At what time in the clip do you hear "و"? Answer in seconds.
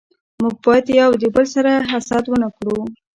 2.27-2.33